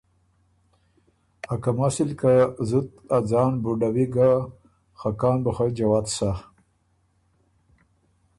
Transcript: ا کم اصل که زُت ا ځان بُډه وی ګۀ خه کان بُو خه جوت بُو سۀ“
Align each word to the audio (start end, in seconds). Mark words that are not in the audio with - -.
ا 1.53 1.55
کم 1.63 1.77
اصل 1.87 2.09
که 2.19 2.33
زُت 2.69 2.89
ا 3.15 3.17
ځان 3.29 3.53
بُډه 3.63 3.89
وی 3.95 4.05
ګۀ 4.13 4.29
خه 4.99 5.09
کان 5.19 5.37
بُو 5.43 5.51
خه 5.55 5.65
جوت 5.77 6.05
بُو 6.07 6.11
سۀ“ 6.15 6.31